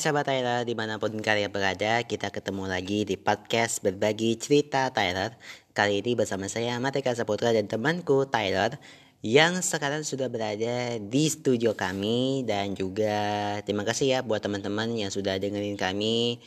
[0.00, 5.36] Sahabat Tyler, di mana pun kalian berada, kita ketemu lagi di podcast berbagi cerita Tyler.
[5.76, 8.80] Kali ini bersama saya Matika Saputra dan temanku Tyler
[9.20, 15.12] yang sekarang sudah berada di studio kami dan juga terima kasih ya buat teman-teman yang
[15.12, 16.40] sudah dengerin kami.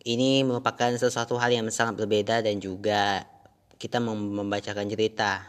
[0.00, 3.28] Ini merupakan sesuatu hal yang sangat berbeda dan juga
[3.76, 5.44] kita membacakan cerita.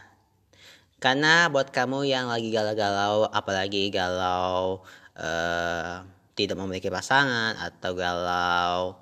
[1.00, 4.84] Karena buat kamu yang lagi galau-galau, apalagi galau
[5.16, 6.04] uh,
[6.36, 9.00] tidak memiliki pasangan atau galau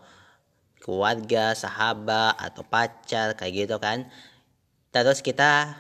[0.78, 4.06] keluarga, sahabat atau pacar kayak gitu kan.
[4.94, 5.74] Terus kita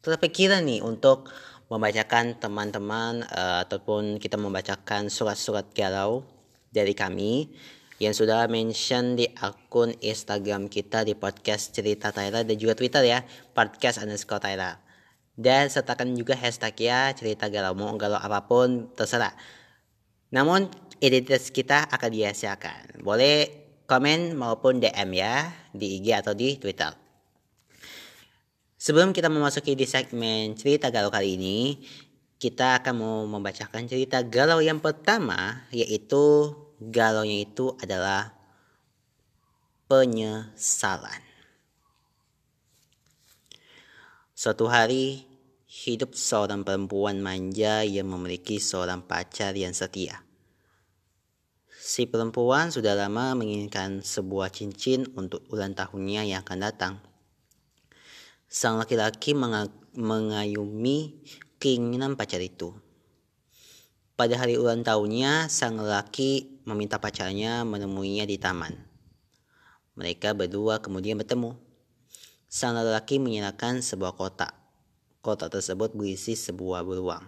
[0.00, 1.28] terpikiran nih untuk
[1.68, 6.24] membacakan teman-teman uh, ataupun kita membacakan surat-surat galau
[6.72, 7.50] dari kami
[7.98, 13.26] yang sudah mention di akun Instagram kita di podcast cerita Tyler dan juga Twitter ya
[13.52, 14.78] podcast underscore Tyler
[15.38, 17.74] dan sertakan juga hashtag ya cerita galau.
[17.78, 19.34] Mau galau apa pun terserah
[20.34, 23.00] namun identitas kita akan dirahasiakan.
[23.00, 23.48] Boleh
[23.88, 26.92] komen maupun DM ya di IG atau di Twitter.
[28.78, 31.82] Sebelum kita memasuki di segmen cerita galau kali ini,
[32.38, 38.30] kita akan mau membacakan cerita galau yang pertama yaitu galaunya itu adalah
[39.90, 41.20] penyesalan.
[44.38, 45.27] Suatu hari
[45.78, 50.26] hidup seorang perempuan manja yang memiliki seorang pacar yang setia.
[51.70, 56.94] Si perempuan sudah lama menginginkan sebuah cincin untuk ulang tahunnya yang akan datang.
[58.50, 59.38] Sang laki-laki
[59.94, 61.22] mengayumi
[61.62, 62.74] keinginan pacar itu.
[64.18, 68.74] Pada hari ulang tahunnya, sang laki meminta pacarnya menemuinya di taman.
[69.94, 71.54] Mereka berdua kemudian bertemu.
[72.50, 74.57] Sang lelaki menyalakan sebuah kotak
[75.18, 77.26] Kotak tersebut berisi sebuah beruang.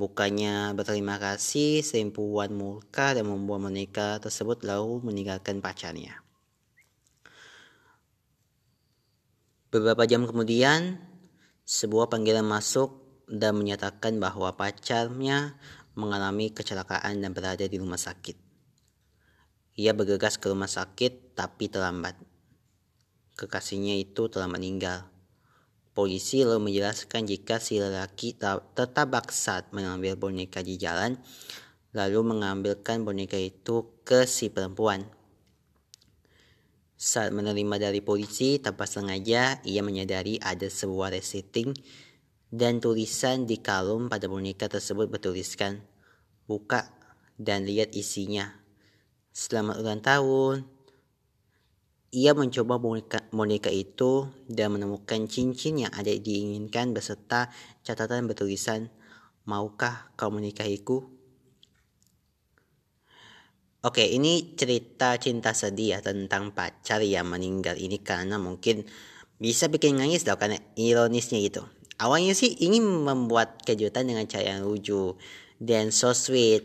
[0.00, 6.24] Bukannya berterima kasih, sempuan murka dan membuat boneka tersebut lalu meninggalkan pacarnya.
[9.68, 10.96] Beberapa jam kemudian,
[11.68, 15.60] sebuah panggilan masuk dan menyatakan bahwa pacarnya
[15.92, 18.36] mengalami kecelakaan dan berada di rumah sakit.
[19.76, 22.16] Ia bergegas ke rumah sakit tapi terlambat.
[23.36, 25.11] Kekasihnya itu telah meninggal.
[25.92, 28.32] Polisi lalu menjelaskan jika si lelaki
[28.72, 31.20] tertabak saat mengambil boneka di jalan,
[31.92, 35.04] lalu mengambilkan boneka itu ke si perempuan.
[36.96, 41.76] Saat menerima dari polisi, tanpa sengaja ia menyadari ada sebuah resiting
[42.48, 45.84] dan tulisan di kalung pada boneka tersebut bertuliskan,
[46.48, 46.88] buka
[47.36, 48.48] dan lihat isinya.
[49.28, 50.71] Selamat ulang tahun,
[52.12, 57.48] ia mencoba boneka, boneka itu dan menemukan cincin yang ada diinginkan beserta
[57.80, 58.92] catatan bertulisan,
[59.48, 61.08] Maukah kau menikahiku?
[63.82, 68.86] Oke, ini cerita cinta sedih ya tentang pacar yang meninggal ini karena mungkin
[69.42, 71.66] bisa bikin nangis tau karena ironisnya gitu.
[71.98, 75.18] Awalnya sih ingin membuat kejutan dengan cara yang lucu
[75.58, 76.62] dan so sweet,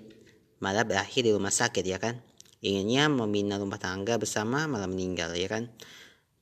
[0.61, 2.26] malah berakhir di rumah sakit ya kan
[2.61, 5.69] inginnya membina rumah tangga bersama malah meninggal ya kan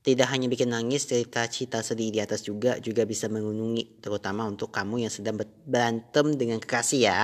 [0.05, 4.69] tidak hanya bikin nangis cerita cita sedih di atas juga juga bisa mengunungi terutama untuk
[4.69, 7.21] kamu yang sedang berantem dengan kekasih ya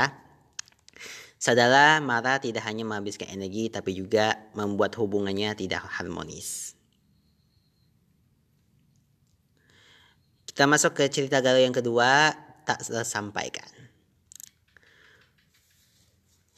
[1.41, 6.77] Sadarlah marah tidak hanya menghabiskan energi tapi juga membuat hubungannya tidak harmonis.
[10.45, 12.29] Kita masuk ke cerita galau yang kedua,
[12.61, 13.80] tak tersampaikan.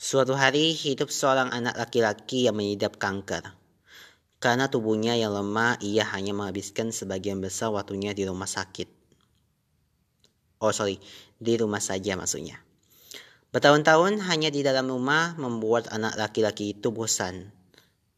[0.03, 3.55] Suatu hari hidup seorang anak laki-laki yang mengidap kanker.
[4.35, 8.91] Karena tubuhnya yang lemah, ia hanya menghabiskan sebagian besar waktunya di rumah sakit.
[10.59, 11.00] Oh sorry,
[11.39, 12.59] di rumah saja maksudnya.
[13.55, 17.55] Bertahun-tahun hanya di dalam rumah membuat anak laki-laki itu bosan.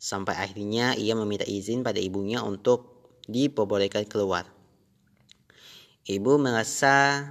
[0.02, 4.50] Sampai akhirnya ia meminta izin pada ibunya untuk diperbolehkan keluar.
[6.10, 7.30] Ibu merasa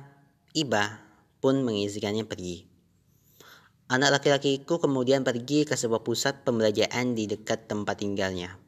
[0.55, 1.03] iba
[1.43, 2.74] pun mengizinkannya pergi.
[3.94, 8.58] Anak laki-lakiku kemudian pergi ke sebuah pusat pembelajaran di dekat tempat tinggalnya.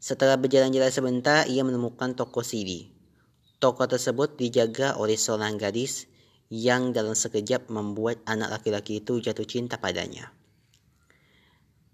[0.00, 2.88] Setelah berjalan-jalan sebentar, ia menemukan toko CD.
[3.60, 6.08] Toko tersebut dijaga oleh seorang gadis
[6.48, 10.32] yang dalam sekejap membuat anak laki-laki itu jatuh cinta padanya.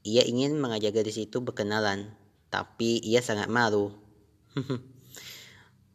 [0.07, 2.15] Ia ingin mengajak gadis itu berkenalan,
[2.47, 3.91] tapi ia sangat malu.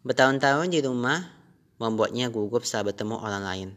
[0.03, 1.31] Bertahun-tahun di rumah
[1.79, 3.69] membuatnya gugup saat bertemu orang lain.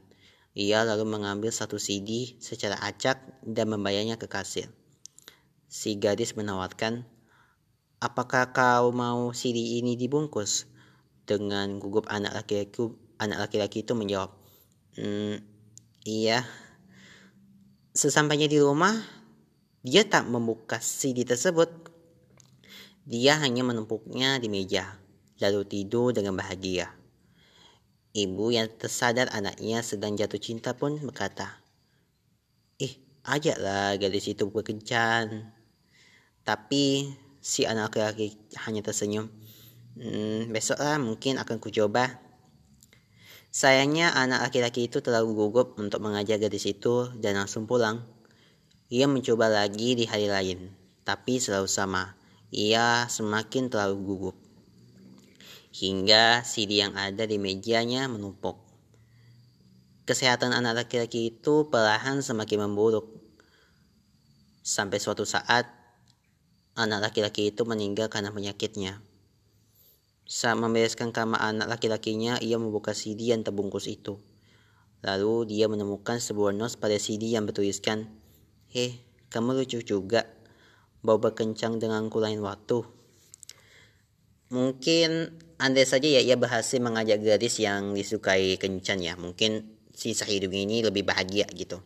[0.54, 4.70] Ia lalu mengambil satu CD secara acak dan membayarnya ke kasir.
[5.66, 7.02] Si gadis menawarkan,
[7.98, 10.70] apakah kau mau CD ini dibungkus?
[11.26, 14.30] Dengan gugup anak laki-laki anak laki-laki itu menjawab,
[14.94, 15.42] mm,
[16.06, 16.46] iya.
[17.96, 18.92] Sesampainya di rumah,
[19.82, 21.72] dia tak membuka CD tersebut.
[23.08, 25.00] Dia hanya menumpuknya di meja,
[25.42, 26.92] lalu tidur dengan bahagia.
[28.14, 31.58] Ibu yang tersadar anaknya sedang jatuh cinta pun berkata,
[32.78, 32.94] Ih,
[33.26, 35.50] ajaklah gadis itu berkencan.
[36.46, 37.10] Tapi
[37.42, 39.34] si anak laki-laki hanya tersenyum.
[39.98, 42.22] Hmm, besoklah mungkin akan kucoba.
[43.50, 48.06] Sayangnya anak laki-laki itu terlalu gugup untuk mengajak gadis itu dan langsung pulang.
[48.94, 50.70] Ia mencoba lagi di hari lain,
[51.02, 52.14] tapi selalu sama.
[52.54, 54.43] Ia semakin terlalu gugup.
[55.74, 58.62] Hingga CD yang ada di mejanya menumpuk.
[60.06, 63.10] Kesehatan anak laki-laki itu perlahan semakin memburuk.
[64.62, 65.66] Sampai suatu saat,
[66.78, 69.02] anak laki-laki itu meninggal karena penyakitnya.
[70.30, 74.22] Saat membereskan kamar anak laki-lakinya, ia membuka CD yang terbungkus itu.
[75.02, 78.14] Lalu dia menemukan sebuah notes pada CD yang bertuliskan,
[78.70, 80.22] Hei, kamu lucu juga.
[81.02, 82.86] Bau berkencang denganku lain waktu.
[84.54, 85.34] Mungkin
[85.64, 89.16] andai saja ya ia berhasil mengajak gadis yang disukai kencan ya.
[89.16, 89.64] Mungkin
[89.96, 91.80] sisa hidup ini lebih bahagia gitu.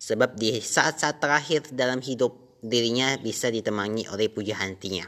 [0.00, 5.04] Sebab di saat-saat terakhir dalam hidup dirinya bisa ditemani oleh puja hantinya.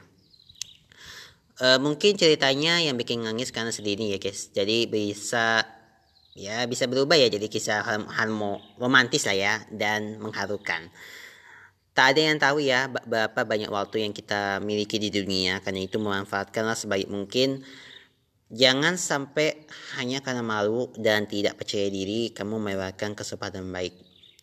[1.63, 4.53] Uh, mungkin ceritanya yang bikin nangis karena sedih ini ya guys.
[4.53, 5.65] Jadi bisa
[6.37, 10.93] ya bisa berubah ya jadi kisah harmo romantis lah ya dan mengharukan.
[11.93, 16.01] Tak ada yang tahu ya berapa banyak waktu yang kita miliki di dunia karena itu
[16.01, 17.65] memanfaatkanlah sebaik mungkin.
[18.53, 19.65] Jangan sampai
[19.97, 23.97] hanya karena malu dan tidak percaya diri kamu melewatkan kesempatan baik.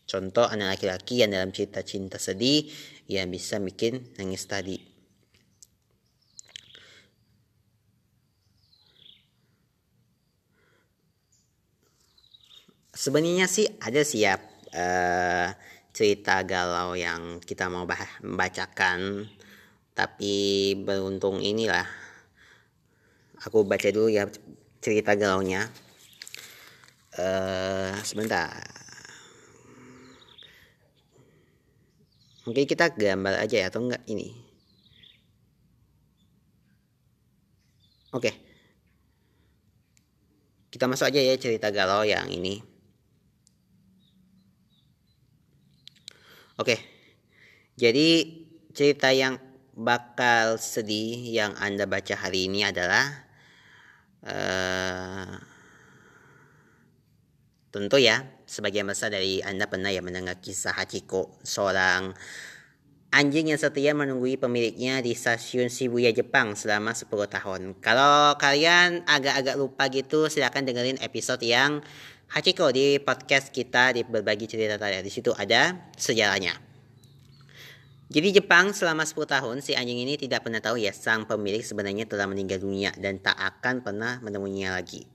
[0.10, 2.66] Contoh anak laki-laki yang dalam cerita cinta sedih
[3.06, 4.82] yang bisa bikin nangis tadi.
[12.98, 14.42] Sebenarnya sih ada sih ya
[14.74, 15.54] uh,
[15.94, 17.86] cerita galau yang kita mau
[18.26, 19.30] bacakan,
[19.94, 21.99] tapi beruntung inilah
[23.44, 24.28] aku baca dulu ya
[24.84, 25.68] cerita galaunya.
[27.20, 28.64] Uh, sebentar.
[32.48, 34.34] Mungkin kita gambar aja ya atau enggak ini.
[38.10, 38.32] Oke.
[40.70, 42.62] Kita masuk aja ya cerita galau yang ini.
[46.58, 46.78] Oke.
[47.78, 48.08] Jadi
[48.74, 49.38] cerita yang
[49.78, 53.29] bakal sedih yang Anda baca hari ini adalah
[54.26, 55.36] uh,
[57.70, 62.18] tentu ya sebagian besar dari Anda pernah ya mendengar kisah Hachiko seorang
[63.10, 67.62] anjing yang setia menunggui pemiliknya di stasiun Shibuya Jepang selama 10 tahun.
[67.82, 71.82] Kalau kalian agak-agak lupa gitu silahkan dengerin episode yang
[72.30, 75.02] Hachiko di podcast kita di berbagi cerita tadi.
[75.02, 76.69] Di situ ada sejarahnya.
[78.10, 82.10] Jadi Jepang selama 10 tahun si anjing ini tidak pernah tahu ya sang pemilik sebenarnya
[82.10, 85.06] telah meninggal dunia dan tak akan pernah menemuinya lagi.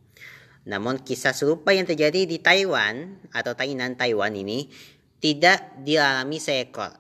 [0.71, 4.71] Namun kisah serupa yang terjadi di Taiwan atau Tainan Taiwan ini
[5.19, 6.95] tidak dialami seekor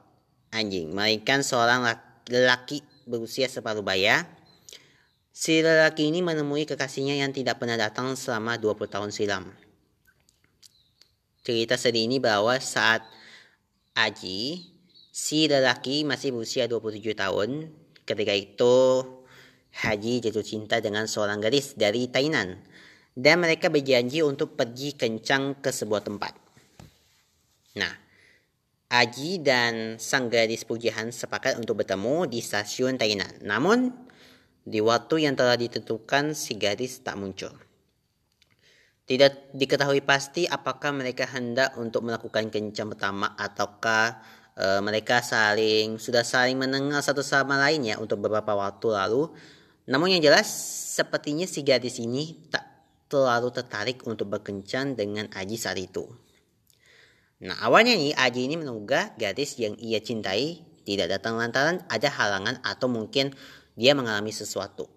[0.50, 1.86] anjing, melainkan seorang
[2.26, 4.26] lelaki berusia separuh baya.
[5.30, 9.46] Si lelaki ini menemui kekasihnya yang tidak pernah datang selama 20 tahun silam.
[11.46, 13.06] Cerita sedih ini bahwa saat
[13.94, 14.73] Aji,
[15.14, 17.70] si lelaki masih berusia 27 tahun.
[18.02, 19.06] Ketika itu,
[19.74, 22.58] Haji jatuh cinta dengan seorang gadis dari Tainan.
[23.14, 26.34] Dan mereka berjanji untuk pergi kencang ke sebuah tempat.
[27.78, 27.94] Nah,
[28.90, 33.38] Aji dan sang gadis pujian sepakat untuk bertemu di stasiun Tainan.
[33.46, 33.94] Namun,
[34.66, 37.54] di waktu yang telah ditentukan, si gadis tak muncul.
[39.04, 46.22] Tidak diketahui pasti apakah mereka hendak untuk melakukan kencan pertama ataukah e, mereka saling sudah
[46.22, 49.30] saling mendengar satu sama lain ya untuk beberapa waktu lalu.
[49.84, 50.48] Namun yang jelas
[50.96, 52.64] sepertinya si gadis ini tak
[53.10, 56.08] terlalu tertarik untuk berkencan dengan Aji saat itu.
[57.44, 58.88] Nah awalnya nih Aji ini menunggu
[59.20, 63.32] gadis yang ia cintai tidak datang lantaran ada halangan atau mungkin
[63.76, 64.88] dia mengalami sesuatu.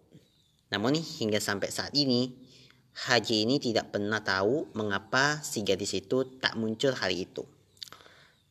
[0.71, 2.47] Namun nih hingga sampai saat ini
[2.97, 7.45] Haji ini tidak pernah tahu mengapa si gadis itu tak muncul hari itu.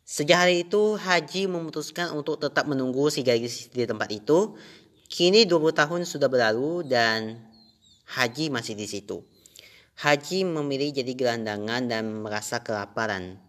[0.06, 4.54] Sejak hari itu, Haji memutuskan untuk tetap menunggu si gadis di tempat itu.
[5.10, 7.42] Kini 20 tahun sudah berlalu dan
[8.14, 9.26] Haji masih di situ.
[9.98, 13.42] Haji memilih jadi gelandangan dan merasa kelaparan.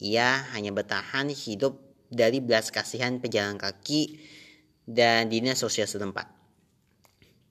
[0.00, 1.76] Ia hanya bertahan hidup
[2.08, 4.24] dari belas kasihan pejalan kaki
[4.88, 6.32] dan dinas sosial setempat.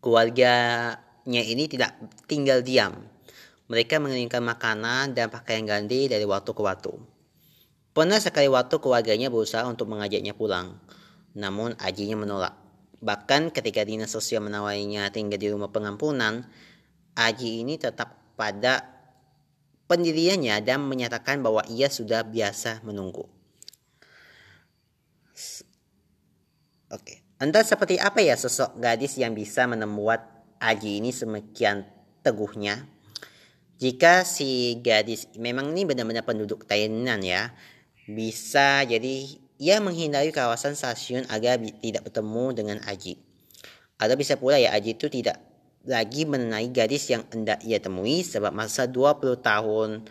[0.02, 0.54] Keluarga
[1.30, 2.98] nya ini tidak tinggal diam.
[3.70, 7.13] Mereka mengirimkan makanan dan pakaian ganti dari waktu ke waktu.
[7.94, 10.82] Pernah sekali waktu keluarganya berusaha untuk mengajaknya pulang,
[11.38, 12.58] namun Ajinya menolak.
[13.06, 16.50] Bahkan ketika dinas sosial menawarinya tinggal di rumah pengampunan,
[17.14, 18.82] Aji ini tetap pada
[19.86, 23.30] pendiriannya dan menyatakan bahwa ia sudah biasa menunggu.
[26.90, 30.26] Oke, entah seperti apa ya sosok gadis yang bisa membuat
[30.58, 31.86] Aji ini semakin
[32.26, 32.90] teguhnya.
[33.78, 37.52] Jika si gadis memang ini benar-benar penduduk Thailand ya,
[38.08, 43.16] bisa jadi ia menghindari kawasan stasiun agar tidak bertemu dengan Aji.
[43.96, 45.40] Atau bisa pula ya Aji itu tidak
[45.84, 50.08] lagi mengenai gadis yang hendak ia temui sebab masa 20 tahun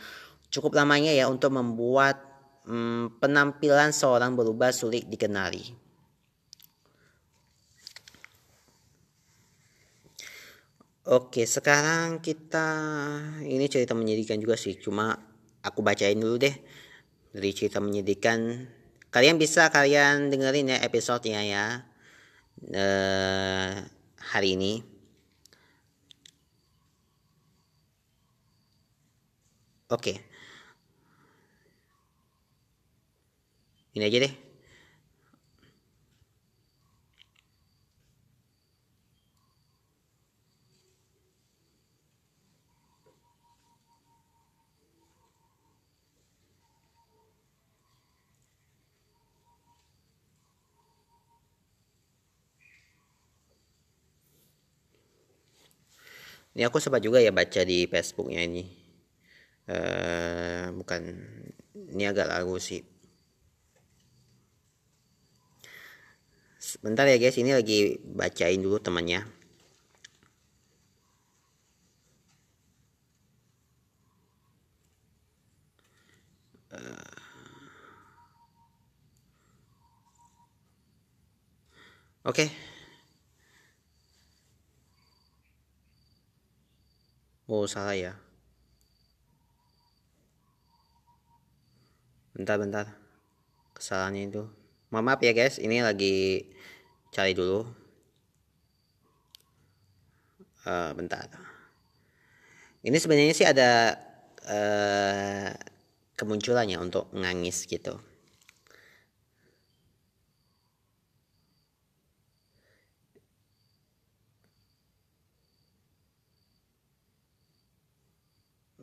[0.52, 2.20] cukup lamanya ya untuk membuat
[2.68, 5.80] hmm, penampilan seorang berubah sulit dikenali.
[11.02, 12.68] Oke, sekarang kita
[13.42, 15.18] ini cerita menyedihkan juga sih, cuma
[15.66, 16.54] aku bacain dulu deh
[17.32, 18.68] dari cerita menyedihkan.
[19.12, 21.64] Kalian bisa kalian dengerin ya episodenya ya
[22.72, 23.72] uh,
[24.32, 24.72] hari ini.
[29.92, 30.16] Oke.
[30.16, 30.16] Okay.
[33.92, 34.41] ini aja deh
[56.52, 58.64] Ini aku sempat juga ya baca di Facebooknya ini.
[59.62, 61.00] Uh, bukan
[61.96, 62.84] ini agak lagu sih.
[66.60, 69.24] Sebentar ya guys, ini lagi bacain dulu temannya.
[76.72, 77.12] Uh,
[82.22, 82.46] Oke.
[82.46, 82.71] Okay.
[87.52, 88.16] Oh salah ya.
[92.32, 92.96] Bentar-bentar.
[93.76, 94.48] Kesalahannya itu.
[94.88, 96.48] Mohon maaf ya guys, ini lagi
[97.12, 97.68] cari dulu.
[100.64, 101.28] Uh, bentar.
[102.80, 104.00] Ini sebenarnya sih ada
[104.48, 105.52] uh,
[106.16, 108.00] kemunculannya untuk ngangis gitu.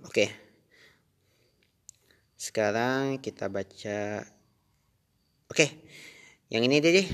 [0.10, 0.26] Oke.
[2.34, 4.26] Sekarang kita baca
[5.54, 5.86] Oke.
[6.50, 7.10] Yang ini deh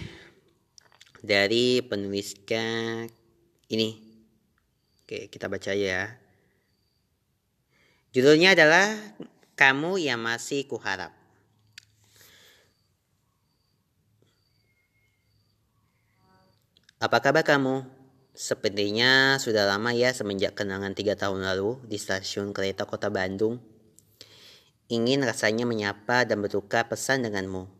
[1.20, 3.04] dari penulisnya
[3.68, 4.00] ini.
[5.04, 6.08] Oke, kita baca ya.
[8.16, 8.96] Judulnya adalah
[9.60, 11.12] Kamu yang masih kuharap.
[17.04, 17.95] Apa kabar kamu?
[18.36, 23.64] Sepertinya sudah lama ya semenjak kenangan tiga tahun lalu di stasiun kereta kota Bandung.
[24.92, 27.72] Ingin rasanya menyapa dan bertukar pesan denganmu.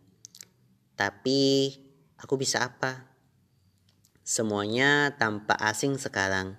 [0.96, 1.76] Tapi
[2.16, 3.04] aku bisa apa?
[4.24, 6.56] Semuanya tampak asing sekarang.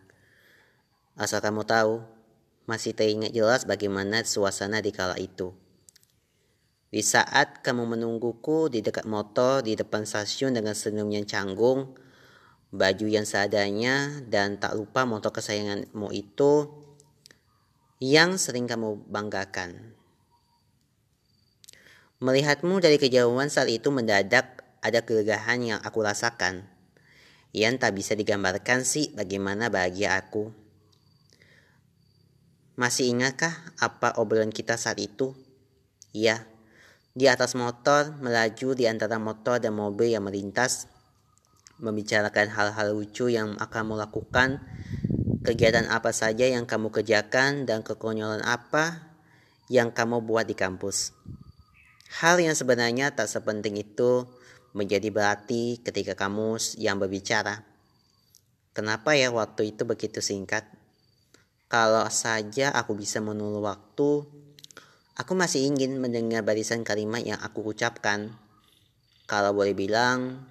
[1.16, 2.04] Asal kamu tahu,
[2.68, 5.56] masih teringat jelas bagaimana suasana di kala itu.
[6.92, 11.96] Di saat kamu menungguku di dekat motor di depan stasiun dengan senyum yang canggung,
[12.74, 16.70] baju yang seadanya, dan tak lupa motor kesayanganmu itu
[18.02, 19.96] yang sering kamu banggakan.
[22.20, 26.64] Melihatmu dari kejauhan saat itu mendadak ada kelegahan yang aku rasakan.
[27.52, 30.52] Yang tak bisa digambarkan sih bagaimana bahagia aku.
[32.76, 35.32] Masih ingatkah apa obrolan kita saat itu?
[36.12, 36.44] Iya,
[37.16, 40.84] di atas motor, melaju di antara motor dan mobil yang melintas,
[41.76, 44.48] membicarakan hal-hal lucu yang akan kamu lakukan,
[45.44, 49.12] kegiatan apa saja yang kamu kerjakan, dan kekonyolan apa
[49.68, 51.12] yang kamu buat di kampus.
[52.22, 54.24] Hal yang sebenarnya tak sepenting itu
[54.72, 57.64] menjadi berarti ketika kamu yang berbicara.
[58.76, 60.68] Kenapa ya waktu itu begitu singkat?
[61.66, 64.22] Kalau saja aku bisa menunggu waktu,
[65.16, 68.36] aku masih ingin mendengar barisan kalimat yang aku ucapkan.
[69.26, 70.46] Kalau boleh bilang,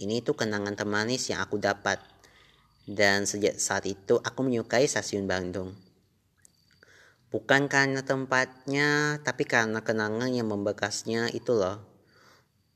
[0.00, 2.00] ini tuh kenangan termanis yang aku dapat.
[2.88, 5.76] Dan sejak saat itu aku menyukai stasiun Bandung.
[7.30, 11.78] Bukan karena tempatnya, tapi karena kenangan yang membekasnya itu loh.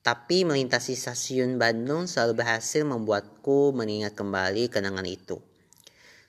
[0.05, 5.43] Tapi melintasi stasiun Bandung selalu berhasil membuatku mengingat kembali kenangan itu.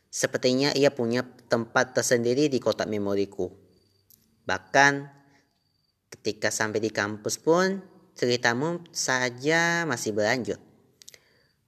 [0.09, 3.51] Sepertinya ia punya tempat tersendiri di kotak memoriku.
[4.47, 5.15] Bahkan
[6.15, 7.83] Ketika sampai di kampus pun
[8.15, 10.57] ceritamu saja masih berlanjut.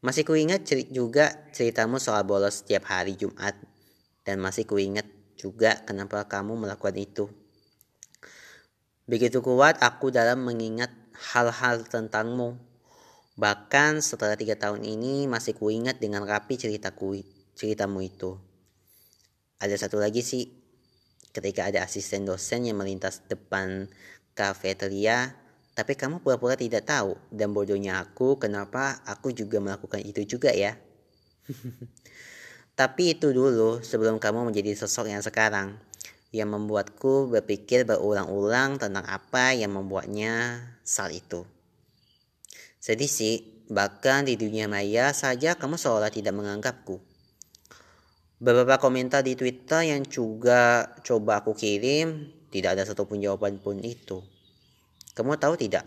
[0.08, 3.60] Masih kuingat ceri juga ceritamu soal bolos setiap hari Jumat
[4.24, 5.04] dan masih kuingat
[5.36, 7.28] juga kenapa kamu melakukan itu.
[9.04, 10.96] Begitu kuat aku dalam mengingat
[11.36, 12.56] hal-hal tentangmu.
[13.36, 17.20] Bahkan setelah tiga tahun ini masih kuingat dengan rapi ceritaku,
[17.60, 18.40] ceritamu itu.
[19.60, 20.48] Ada satu lagi sih,
[21.36, 23.92] ketika ada asisten dosen yang melintas depan
[24.32, 25.36] kafeteria,
[25.78, 30.74] tapi kamu pura-pura tidak tahu dan bodohnya aku kenapa aku juga melakukan itu juga ya.
[32.80, 35.78] tapi itu dulu sebelum kamu menjadi sosok yang sekarang
[36.34, 41.46] yang membuatku berpikir berulang-ulang tentang apa yang membuatnya saat itu.
[42.82, 46.98] Sedih sih, bahkan di dunia maya saja kamu seolah tidak menganggapku.
[48.42, 54.26] Beberapa komentar di Twitter yang juga coba aku kirim, tidak ada satupun jawaban pun itu.
[55.18, 55.82] Kamu tahu tidak?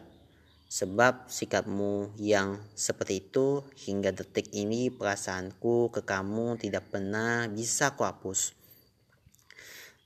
[0.67, 8.59] Sebab sikapmu yang seperti itu hingga detik ini perasaanku ke kamu tidak pernah bisa kuhapus.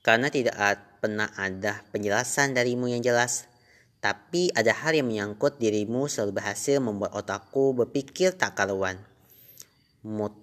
[0.05, 0.53] Karena tidak
[1.01, 3.49] pernah ada penjelasan darimu yang jelas
[4.05, 9.01] tapi ada hal yang menyangkut dirimu selalu berhasil membuat otakku berpikir tak karuan.
[10.05, 10.37] Mood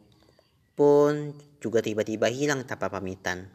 [0.74, 3.46] pun juga tiba-tiba hilang tanpa pamitan.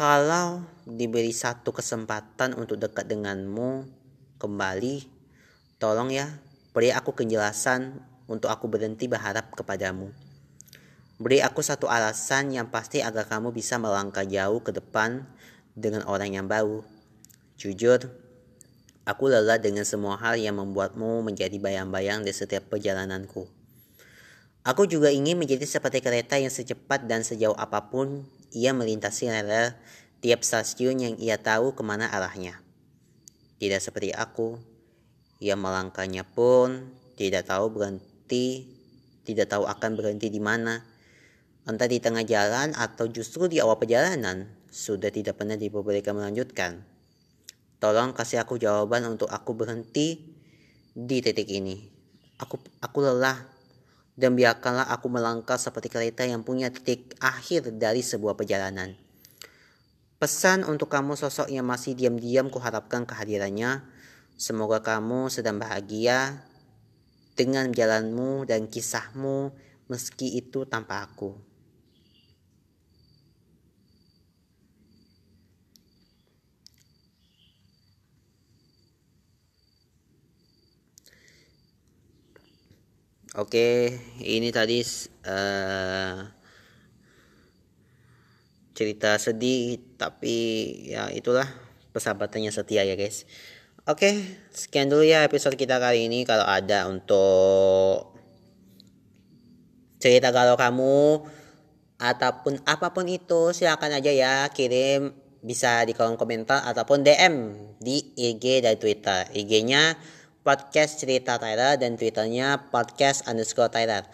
[0.00, 3.84] Kalau diberi satu kesempatan untuk dekat denganmu
[4.40, 5.04] kembali,
[5.76, 6.40] tolong ya
[6.72, 10.08] beri aku kejelasan untuk aku berhenti berharap kepadamu.
[11.20, 15.28] Beri aku satu alasan yang pasti agar kamu bisa melangkah jauh ke depan
[15.76, 16.80] dengan orang yang baru.
[17.60, 18.08] Jujur,
[19.04, 23.48] Aku lelah dengan semua hal yang membuatmu menjadi bayang-bayang di setiap perjalananku.
[24.64, 29.74] Aku juga ingin menjadi seperti kereta yang secepat dan sejauh apa pun ia melintasi rel
[30.20, 32.60] tiap stasiun yang ia tahu ke mana arahnya.
[33.60, 34.60] Tidak seperti aku,
[35.40, 38.68] ia melangkahnya pun tidak tahu berhenti,
[39.24, 40.80] tidak tahu akan berhenti di mana.
[41.68, 46.80] Entah di tengah jalan atau justru di awal perjalanan, sudah tidak pernah diperbolehkan melanjutkan.
[47.80, 50.36] Tolong kasih aku jawaban untuk aku berhenti
[50.92, 51.80] di titik ini.
[52.40, 53.36] Aku aku lelah
[54.18, 58.94] dan biarkanlah aku melangkah seperti kereta yang punya titik akhir dari sebuah perjalanan.
[60.20, 63.80] Pesan untuk kamu sosok yang masih diam-diam kuharapkan kehadirannya.
[64.36, 66.44] Semoga kamu sedang bahagia
[67.36, 69.52] dengan jalanmu dan kisahmu
[69.88, 71.49] meski itu tanpa aku.
[83.38, 83.94] Oke,
[84.26, 84.82] ini tadi
[85.22, 86.18] uh,
[88.74, 90.34] cerita sedih, tapi
[90.90, 91.46] ya itulah
[91.94, 93.30] persahabatannya setia ya guys.
[93.86, 94.18] Oke,
[94.50, 96.26] sekian dulu ya episode kita kali ini.
[96.26, 98.18] Kalau ada untuk
[100.02, 101.22] cerita kalau kamu
[102.02, 107.34] ataupun apa pun itu silakan aja ya kirim bisa di kolom komentar ataupun DM
[107.78, 109.30] di IG dan Twitter.
[109.38, 109.94] IG-nya
[110.40, 114.08] podcast cerita Tyler dan twitternya podcast underscore Tyler.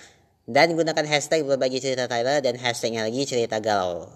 [0.47, 4.11] Dan gunakan hashtag berbagi cerita Tyler dan hashtagnya lagi cerita galau.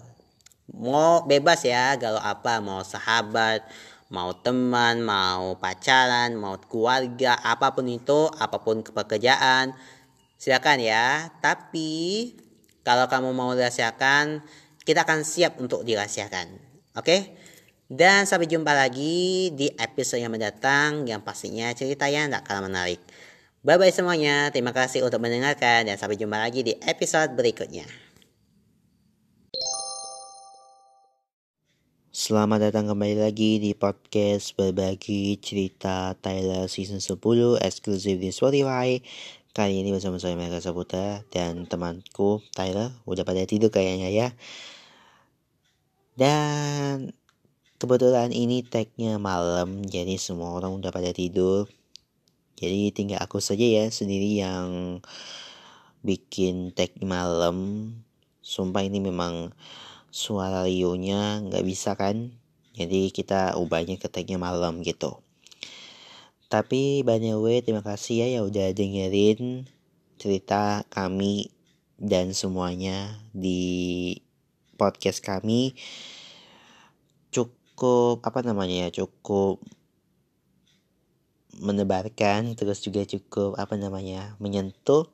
[0.71, 3.63] Mau bebas ya galau apa, mau sahabat,
[4.11, 9.75] mau teman, mau pacaran, mau keluarga, apa pun itu, apa pun pekerjaan,
[10.35, 11.31] silakan ya.
[11.39, 11.91] Tapi
[12.83, 14.43] kalau kamu mau rahasiakan,
[14.83, 16.47] kita akan siap untuk dirahasiakan.
[16.95, 17.07] Oke?
[17.07, 17.21] Okay?
[17.91, 23.03] Dan sampai jumpa lagi di episode yang mendatang yang pastinya ceritanya tidak kalah menarik.
[23.67, 27.83] Bye bye semuanya, terima kasih untuk mendengarkan dan sampai jumpa lagi di episode berikutnya.
[32.15, 39.03] Selamat datang kembali lagi di podcast berbagi cerita Tyler season 10 eksklusif di Spotify.
[39.51, 44.27] Kali ini bersama saya Mega Saputra dan temanku Tyler udah pada tidur kayaknya ya.
[46.15, 47.19] Dan
[47.81, 51.65] Kebetulan ini tagnya malam, jadi semua orang udah pada tidur.
[52.53, 55.01] Jadi tinggal aku saja ya sendiri yang
[56.05, 57.89] bikin tag malam.
[58.45, 59.49] Sumpah ini memang
[60.13, 62.37] suara Rio-nya nggak bisa kan.
[62.77, 65.17] Jadi kita ubahnya ke tagnya malam gitu.
[66.53, 69.65] Tapi by the way terima kasih ya yang udah dengerin
[70.21, 71.49] cerita kami
[71.97, 74.21] dan semuanya di
[74.77, 75.73] podcast kami
[77.81, 79.57] cukup apa namanya ya cukup
[81.57, 85.09] menebarkan terus juga cukup apa namanya menyentuh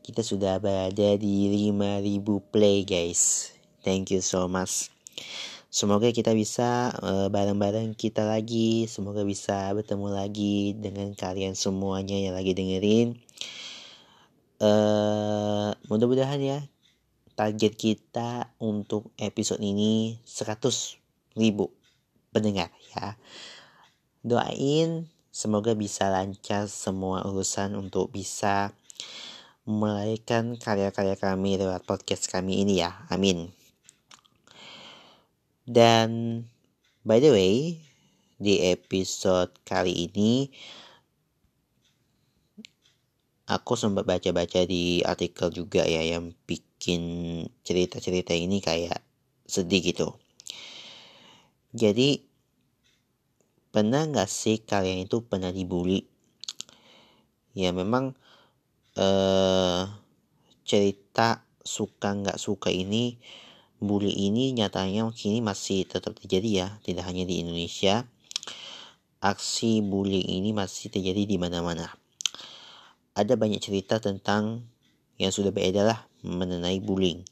[0.00, 3.52] kita sudah berada di 5000 play guys
[3.84, 4.88] thank you so much
[5.70, 8.90] Semoga kita bisa uh, bareng-bareng kita lagi.
[8.90, 13.14] Semoga bisa bertemu lagi dengan kalian semuanya yang lagi dengerin.
[14.58, 16.58] Uh, mudah-mudahan ya
[17.38, 21.70] target kita untuk episode ini 100 ribu
[22.30, 23.18] pendengar ya.
[24.22, 28.74] Doain semoga bisa lancar semua urusan untuk bisa
[29.64, 33.06] melahirkan karya-karya kami lewat podcast kami ini ya.
[33.08, 33.54] Amin.
[35.64, 36.42] Dan
[37.06, 37.78] by the way,
[38.36, 40.50] di episode kali ini
[43.50, 47.02] aku sempat baca-baca di artikel juga ya yang bikin
[47.66, 49.02] cerita-cerita ini kayak
[49.48, 50.19] sedih gitu.
[51.70, 52.18] Jadi
[53.70, 56.02] pernah nggak sih kalian itu pernah dibully?
[57.54, 58.18] Ya memang
[58.98, 59.82] eh,
[60.66, 63.22] cerita suka nggak suka ini
[63.78, 68.02] bully ini nyatanya kini masih tetap terjadi ya tidak hanya di Indonesia.
[69.22, 71.86] Aksi bullying ini masih terjadi di mana-mana.
[73.14, 74.66] Ada banyak cerita tentang
[75.22, 77.22] yang sudah beredar lah mengenai bullying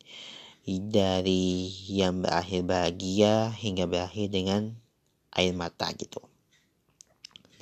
[0.77, 4.77] dari yang berakhir bahagia hingga berakhir dengan
[5.33, 6.21] air mata gitu.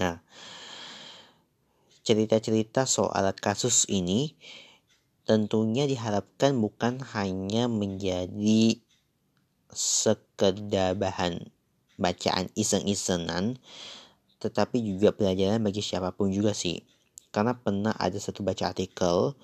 [0.03, 0.19] Nah,
[2.03, 4.35] cerita-cerita soal kasus ini
[5.23, 8.83] tentunya diharapkan bukan hanya menjadi
[9.75, 11.51] sekedar bahan
[11.99, 13.59] bacaan iseng-isengan,
[14.38, 16.85] tetapi juga pelajaran bagi siapa pun juga sih.
[17.35, 19.35] Karena pernah ada satu baca artikel,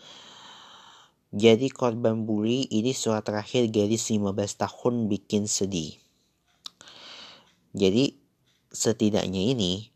[1.32, 5.96] jadi korban bully ini surat terakhir gadis 15 tahun bikin sedih.
[7.72, 8.20] Jadi
[8.68, 9.88] setidaknya ini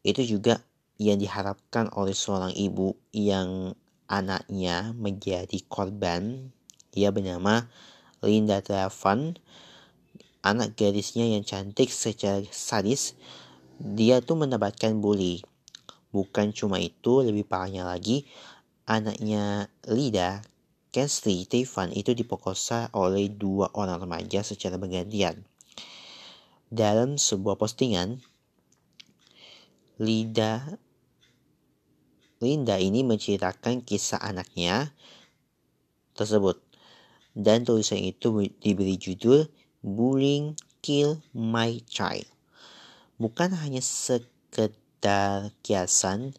[0.00, 0.64] itu juga
[0.96, 3.76] yang diharapkan oleh seorang ibu yang
[4.08, 6.56] anaknya menjadi korban.
[6.96, 7.68] Dia bernama
[8.24, 9.36] Linda Travan.
[10.40, 13.12] Anak gadisnya yang cantik secara sadis.
[13.76, 15.44] Dia tuh mendapatkan bully.
[16.08, 18.24] Bukan cuma itu, lebih parahnya lagi,
[18.88, 20.40] anaknya Lida,
[20.88, 25.44] Kensley Travan itu diperkosa oleh dua orang remaja secara bergantian.
[26.72, 28.24] Dalam sebuah postingan,
[30.00, 30.80] Lida
[32.38, 34.94] Linda ini menceritakan kisah anaknya
[36.14, 36.62] tersebut.
[37.34, 39.50] Dan tulisan itu diberi judul
[39.82, 42.30] Bullying Kill My Child.
[43.18, 46.38] Bukan hanya sekedar kiasan,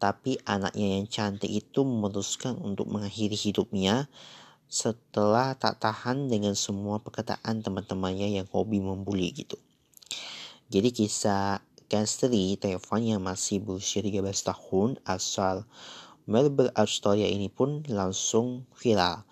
[0.00, 4.08] tapi anaknya yang cantik itu memutuskan untuk mengakhiri hidupnya
[4.70, 9.60] setelah tak tahan dengan semua perkataan teman-temannya yang hobi membuli gitu.
[10.72, 11.60] Jadi kisah
[11.90, 15.66] Gangsteri Taiwan yang masih berusia 13 tahun asal
[16.30, 19.26] Melbourne, Australia ini pun langsung viral.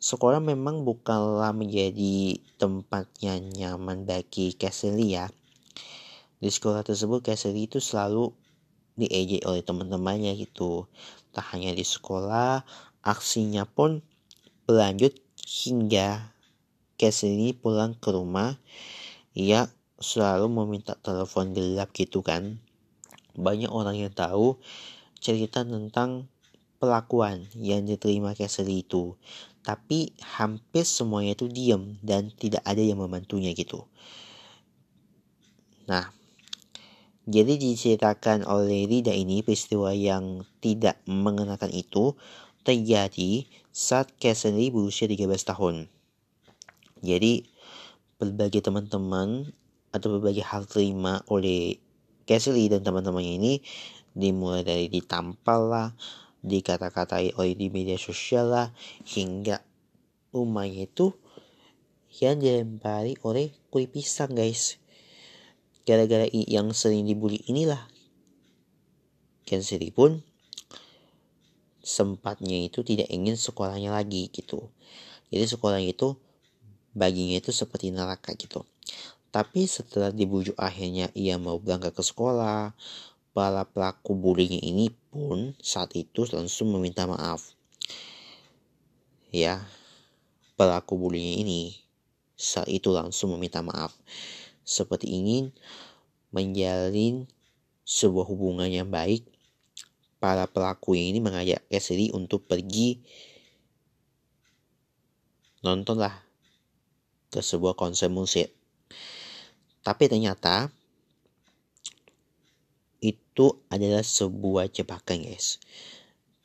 [0.00, 5.28] Sekolah memang bukanlah menjadi tempat yang nyaman bagi Cassidy ya.
[6.40, 8.32] Di sekolah tersebut Cassidy itu selalu
[9.00, 10.84] diejek oleh teman-temannya gitu.
[11.32, 12.62] Tak hanya di sekolah,
[13.00, 14.04] aksinya pun
[14.68, 16.36] berlanjut hingga
[17.00, 18.60] Cassidy pulang ke rumah.
[19.32, 22.60] Ia selalu meminta telepon gelap gitu kan.
[23.32, 24.60] Banyak orang yang tahu
[25.16, 26.28] cerita tentang
[26.80, 29.16] pelakuan yang diterima Cassidy itu.
[29.60, 33.84] Tapi hampir semuanya itu diam dan tidak ada yang membantunya gitu.
[35.84, 36.08] Nah,
[37.30, 42.18] jadi diceritakan oleh Rida ini peristiwa yang tidak mengenakan itu
[42.66, 45.86] terjadi saat Cassidy berusia 13 tahun.
[47.06, 47.46] Jadi
[48.18, 49.46] berbagai teman-teman
[49.94, 51.78] atau berbagai hal terima oleh
[52.26, 53.52] Cassidy dan teman-temannya ini
[54.10, 55.88] dimulai dari ditampal lah,
[56.42, 58.68] dikata-katai oleh di media sosial lah,
[59.06, 59.62] hingga
[60.34, 61.14] rumahnya itu
[62.18, 64.82] yang dilempari oleh kulit pisang guys.
[65.90, 67.82] Gara-gara yang sering dibully inilah
[69.42, 70.22] Cassidy pun
[71.82, 74.70] sempatnya itu tidak ingin sekolahnya lagi gitu.
[75.34, 76.14] Jadi sekolahnya itu
[76.94, 78.62] baginya itu seperti neraka gitu.
[79.34, 82.70] Tapi setelah dibujuk akhirnya ia mau berangkat ke sekolah,
[83.34, 87.54] para pelaku bullying ini pun saat itu langsung meminta maaf.
[89.34, 89.62] Ya,
[90.54, 91.78] pelaku bullying ini
[92.38, 93.94] saat itu langsung meminta maaf.
[94.70, 95.50] Seperti ingin
[96.30, 97.26] menjalin
[97.82, 99.26] sebuah hubungan yang baik,
[100.22, 103.02] para pelaku ini mengajak Cassidy untuk pergi
[105.66, 106.14] nontonlah
[107.34, 108.54] ke sebuah konser musik
[109.80, 110.68] tapi ternyata
[113.00, 115.56] itu adalah sebuah jebakan guys.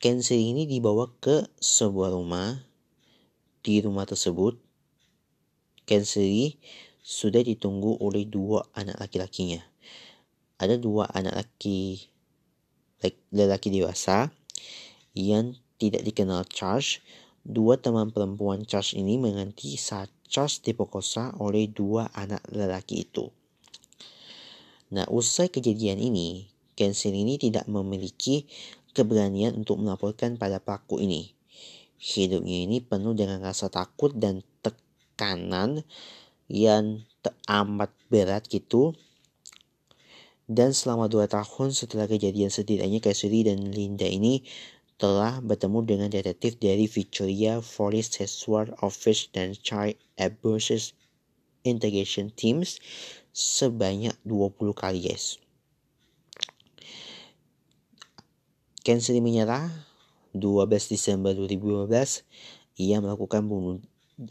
[0.00, 2.64] Cancer ini dibawa ke sebuah rumah.
[3.60, 4.56] Di rumah tersebut
[5.90, 6.54] Kensri
[7.06, 9.62] sudah ditunggu oleh dua anak laki-lakinya.
[10.58, 12.02] Ada dua anak laki
[13.30, 14.34] lelaki dewasa
[15.14, 16.98] yang tidak dikenal Charles.
[17.46, 23.30] Dua teman perempuan Charles ini menanti saat Charles diperkosa oleh dua anak lelaki itu.
[24.90, 28.44] Nah, usai kejadian ini, Kensir ini tidak memiliki
[28.92, 31.32] keberanian untuk melaporkan pada pelaku ini.
[31.96, 35.86] Hidupnya ini penuh dengan rasa takut dan tekanan
[36.46, 38.94] yang teramat berat gitu.
[40.46, 44.46] Dan selama dua tahun setelah kejadian setidaknya Kasuri dan Linda ini
[44.96, 50.94] telah bertemu dengan detektif dari Victoria Forest Sexual Office dan Child Abuse
[51.66, 52.78] Integration Teams
[53.34, 55.42] sebanyak 20 kali guys.
[58.86, 59.66] Kensri menyerah
[60.30, 61.90] 12 Desember 2012
[62.78, 63.82] ia melakukan bunuh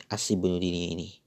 [0.10, 1.25] aksi bunuh diri ini.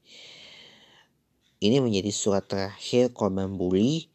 [1.59, 4.07] Ini menjadi surat terakhir korban bully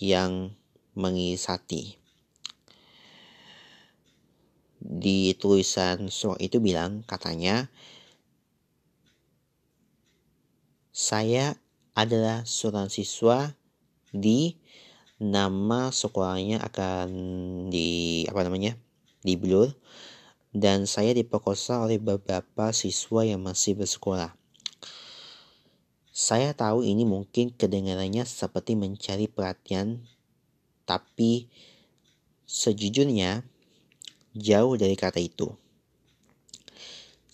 [0.00, 0.56] yang
[0.96, 2.00] mengisati.
[4.80, 7.68] Di tulisan surat itu bilang katanya
[10.96, 11.60] saya
[11.92, 13.52] adalah seorang siswa
[14.08, 14.56] di
[15.20, 17.08] nama sekolahnya akan
[17.68, 18.80] di apa namanya
[19.20, 19.76] di blur
[20.54, 24.43] dan saya diperkosa oleh beberapa siswa yang masih bersekolah.
[26.14, 30.06] Saya tahu ini mungkin kedengarannya seperti mencari perhatian,
[30.86, 31.50] tapi
[32.46, 33.42] sejujurnya
[34.38, 35.50] jauh dari kata itu.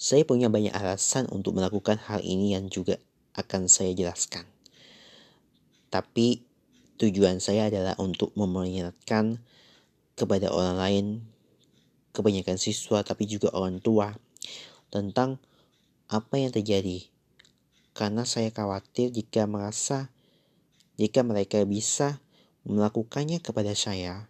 [0.01, 2.97] Saya punya banyak alasan untuk melakukan hal ini yang juga
[3.37, 4.49] akan saya jelaskan.
[5.93, 6.51] Tapi
[7.01, 9.41] Tujuan saya adalah untuk memperingatkan
[10.21, 11.07] kepada orang lain,
[12.13, 14.13] kebanyakan siswa tapi juga orang tua
[14.93, 15.41] tentang
[16.13, 17.09] apa yang terjadi.
[18.01, 20.09] Karena saya khawatir jika merasa
[20.97, 22.25] jika mereka bisa
[22.65, 24.25] melakukannya kepada saya,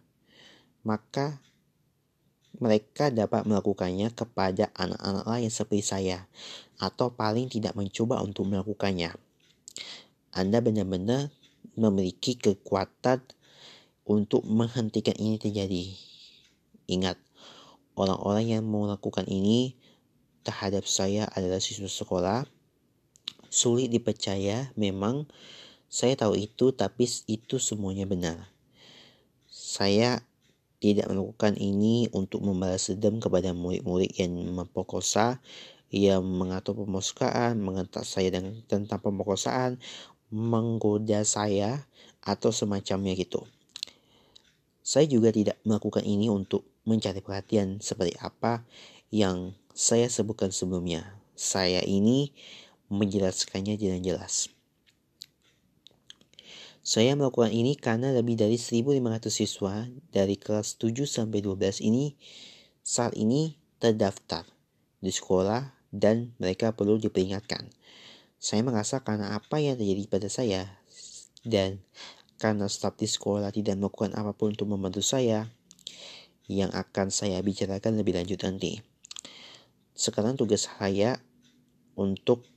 [0.83, 1.39] maka
[2.59, 6.27] mereka dapat melakukannya kepada anak-anak lain seperti saya,
[6.83, 9.15] atau paling tidak mencoba untuk melakukannya.
[10.35, 11.31] Anda benar-benar
[11.79, 13.23] memiliki kekuatan
[14.03, 15.95] untuk menghentikan ini terjadi.
[16.91, 17.15] Ingat,
[17.95, 19.79] orang-orang yang melakukan ini
[20.43, 22.43] terhadap saya adalah siswa sekolah.
[23.51, 25.27] Sulit dipercaya, memang
[25.91, 28.47] saya tahu itu, tapi itu semuanya benar.
[29.51, 30.23] Saya
[30.79, 35.43] tidak melakukan ini untuk membalas dendam kepada murid-murid yang memperkosa,
[35.91, 39.83] yang mengatur pemerkosaan, mengentak saya dengan tentang pemerkosaan,
[40.31, 41.83] menggoda saya
[42.23, 43.43] atau semacamnya gitu.
[44.81, 48.63] Saya juga tidak melakukan ini untuk mencari perhatian seperti apa
[49.11, 51.19] yang saya sebutkan sebelumnya.
[51.35, 52.31] Saya ini
[52.91, 54.51] menjelaskannya dengan jelas.
[56.81, 58.99] Saya melakukan ini karena lebih dari 1.500
[59.29, 62.17] siswa dari kelas 7 sampai 12 ini
[62.81, 64.43] saat ini terdaftar
[64.97, 67.69] di sekolah dan mereka perlu diperingatkan.
[68.41, 70.81] Saya merasa karena apa yang terjadi pada saya
[71.45, 71.85] dan
[72.41, 75.45] karena staf di sekolah tidak melakukan apa pun untuk membantu saya
[76.49, 78.81] yang akan saya bicarakan lebih lanjut nanti.
[79.93, 81.21] Sekarang tugas saya
[81.93, 82.49] untuk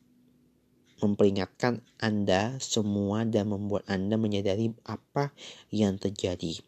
[1.03, 5.35] memperingatkan Anda semua dan membuat Anda menyadari apa
[5.75, 6.61] yang terjadi.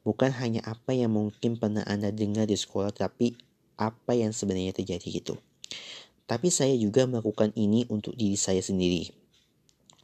[0.00, 3.36] Bukan hanya apa yang mungkin pernah Anda dengar di sekolah, tapi
[3.80, 5.36] apa yang sebenarnya terjadi gitu.
[6.28, 9.10] Tapi saya juga melakukan ini untuk diri saya sendiri.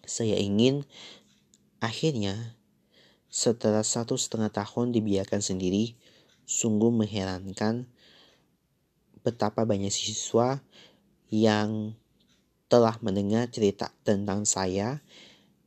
[0.05, 0.85] Saya ingin
[1.79, 2.57] akhirnya
[3.31, 5.95] setelah satu setengah tahun dibiarkan sendiri,
[6.49, 7.85] sungguh mengherankan
[9.27, 10.63] betapa banyak siswa
[11.29, 11.99] yang
[12.67, 15.03] telah mendengar cerita tentang saya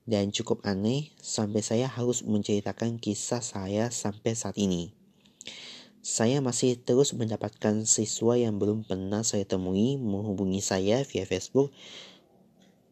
[0.10, 4.92] dan cukup aneh sampai saya harus menceritakan kisah saya sampai saat ini.
[6.00, 11.76] Saya masih terus mendapatkan siswa yang belum pernah saya temui menghubungi saya via Facebook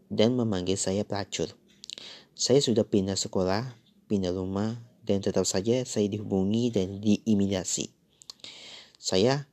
[0.07, 1.51] dan memanggil saya pelacur.
[2.37, 3.73] Saya sudah pindah sekolah,
[4.05, 7.89] pindah rumah, dan tetap saja saya dihubungi dan diimidasi.
[8.99, 9.47] Saya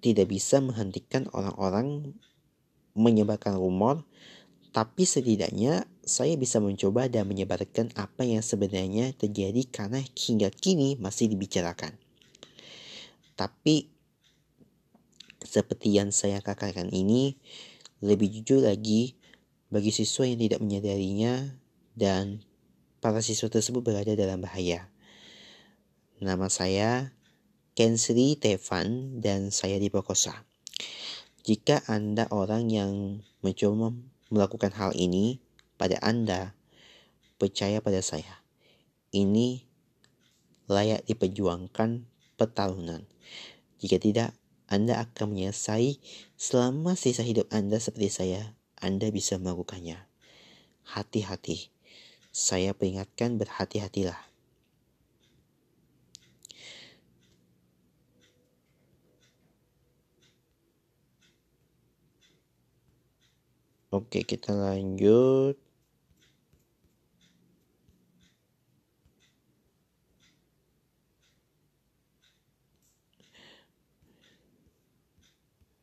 [0.00, 2.16] tidak bisa menghentikan orang-orang
[2.96, 4.02] menyebarkan rumor,
[4.70, 11.30] tapi setidaknya saya bisa mencoba dan menyebarkan apa yang sebenarnya terjadi karena hingga kini masih
[11.30, 11.94] dibicarakan.
[13.38, 13.88] Tapi
[15.40, 17.40] seperti yang saya katakan ini,
[18.04, 19.16] lebih jujur lagi
[19.72, 21.56] bagi siswa yang tidak menyadarinya
[21.96, 22.44] dan
[23.00, 24.88] para siswa tersebut berada dalam bahaya.
[26.20, 27.16] Nama saya
[27.80, 30.44] Kensri Tevan dan saya diperkosa.
[31.48, 33.96] Jika Anda orang yang mencoba
[34.28, 35.40] melakukan hal ini
[35.80, 36.52] pada Anda,
[37.40, 38.44] percaya pada saya.
[39.16, 39.64] Ini
[40.68, 42.04] layak diperjuangkan
[42.36, 43.08] pertarungan.
[43.80, 44.36] Jika tidak,
[44.68, 46.04] Anda akan menyelesai
[46.36, 48.60] selama sisa hidup Anda seperti saya.
[48.76, 50.04] Anda bisa melakukannya.
[50.84, 51.72] Hati-hati.
[52.28, 54.29] Saya peringatkan berhati-hatilah.
[63.90, 65.58] Oke, kita lanjut.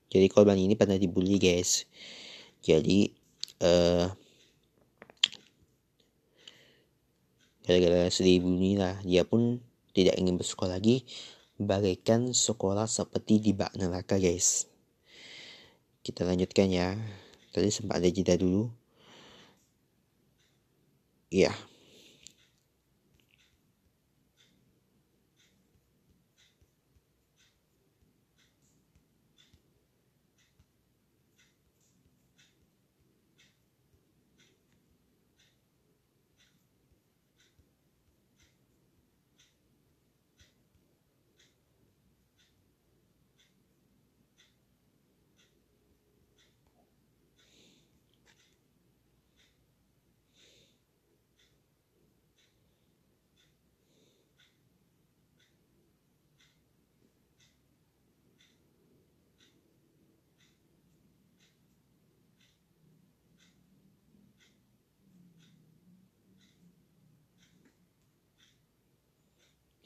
[0.07, 1.83] Jadi korban ini pernah dibully guys.
[2.63, 3.11] Jadi
[3.59, 4.07] uh,
[7.67, 9.59] gara-gara sedih dibully lah, dia pun
[9.91, 11.03] tidak ingin bersekolah lagi,
[11.59, 14.71] bagaikan sekolah seperti di bak neraka guys.
[16.07, 16.95] Kita lanjutkan ya.
[17.57, 18.69] Tadi sempat ada jeda dulu.
[21.33, 21.51] Iya.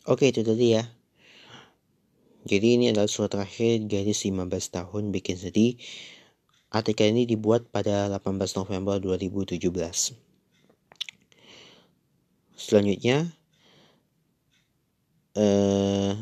[0.09, 0.89] Oke itu tadi ya.
[2.41, 5.77] Jadi ini adalah surat terakhir gadis 15 tahun bikin sedih.
[6.73, 9.61] Artikel ini dibuat pada 18 November 2017.
[12.57, 13.29] Selanjutnya,
[15.37, 16.17] uh,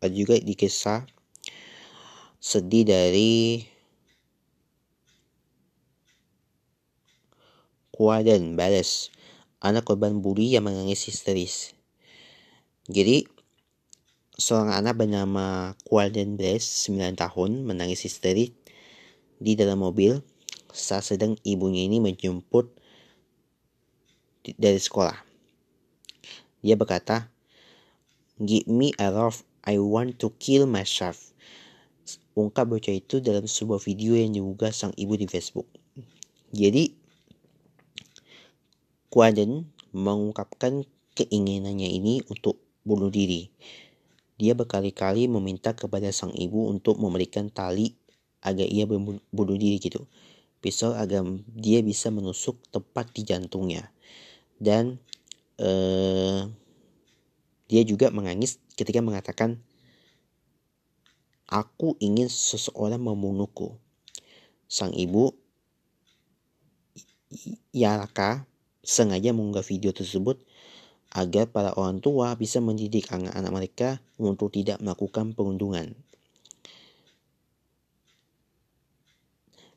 [0.00, 1.04] ada juga di kisah
[2.40, 3.60] sedih dari
[7.92, 9.15] Kuaden Bares
[9.66, 11.74] anak korban bully yang menangis histeris.
[12.86, 13.26] Jadi,
[14.38, 18.54] seorang anak bernama Qualden Blaze, 9 tahun, menangis histeris
[19.36, 20.22] di dalam mobil
[20.70, 22.68] saat sedang ibunya ini menjemput
[24.54, 25.16] dari sekolah.
[26.62, 27.26] Dia berkata,
[28.36, 31.32] Give me a love, I want to kill myself.
[32.36, 35.66] Ungkap bocah itu dalam sebuah video yang diunggah sang ibu di Facebook.
[36.52, 36.92] Jadi,
[39.16, 39.64] Quaden
[39.96, 40.84] mengungkapkan
[41.16, 43.48] keinginannya ini untuk bunuh diri.
[44.36, 47.96] Dia berkali-kali meminta kepada sang ibu untuk memberikan tali
[48.44, 50.04] agar ia bunuh diri gitu.
[50.60, 53.88] Pisau agar dia bisa menusuk tepat di jantungnya.
[54.60, 55.00] Dan
[55.64, 56.52] uh,
[57.72, 59.64] dia juga menangis ketika mengatakan,
[61.48, 63.80] Aku ingin seseorang membunuhku.
[64.68, 65.32] Sang ibu,
[67.72, 68.44] Yaraka,
[68.86, 70.38] sengaja mengunggah video tersebut
[71.10, 75.98] agar para orang tua bisa mendidik anak-anak mereka untuk tidak melakukan perundungan.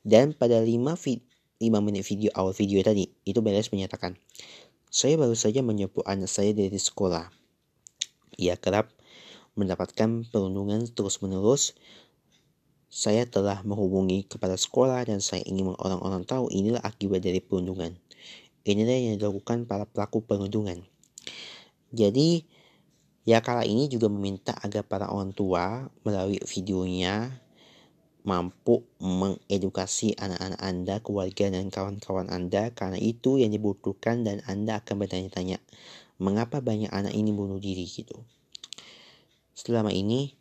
[0.05, 1.19] Dan pada 5, 5
[1.59, 4.15] menit video awal video tadi, itu Beres menyatakan,
[4.89, 7.29] saya baru saja menjemput anak saya dari sekolah.
[8.39, 8.89] Ia kerap
[9.53, 11.75] mendapatkan perundungan terus-menerus.
[12.89, 17.93] Saya telah menghubungi kepada sekolah dan saya ingin orang-orang tahu inilah akibat dari perundungan.
[18.69, 20.85] Inilah yang dilakukan para pelaku perundungan.
[21.89, 22.45] Jadi,
[23.25, 27.33] ya kala ini juga meminta agar para orang tua melalui videonya
[28.21, 35.01] mampu mengedukasi anak-anak Anda, keluarga, dan kawan-kawan Anda karena itu yang dibutuhkan dan Anda akan
[35.01, 35.57] bertanya-tanya
[36.21, 38.21] mengapa banyak anak ini bunuh diri gitu.
[39.57, 40.37] Selama ini,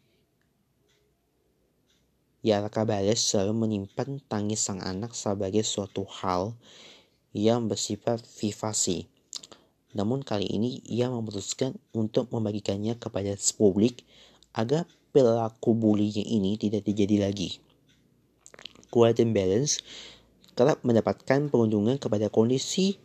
[2.44, 6.54] Yaraka Bales selalu menyimpan tangis sang anak sebagai suatu hal
[7.36, 9.08] yang bersifat vivasi.
[9.96, 14.04] Namun kali ini ia memutuskan untuk membagikannya kepada publik
[14.52, 17.58] agar perilaku bullying ini tidak terjadi lagi.
[18.92, 19.80] and Balance
[20.56, 22.98] kerap mendapatkan perundungan kepada kondisi